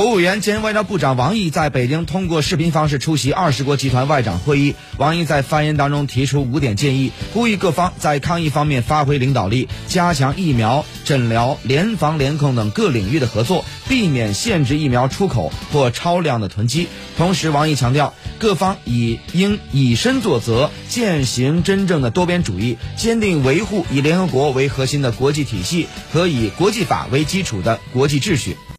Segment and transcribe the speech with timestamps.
[0.00, 4.74] 国务员兼外交部长王毅在北京通过视频方式出席二十国集团外长会议。
[4.96, 16.88] 王毅在发言当中提出五点建议，呼吁各方在抗疫方面发挥领导力，加强疫苗、诊疗、联防联控等各领域的合作，避免限制疫苗出口或超量的囤积。
[17.18, 28.56] 同时，王毅强调，各方以应以身作则，践行真正的多边主义，坚定维护以联合国为核心的国际体系和以国际法为基础的国际秩序。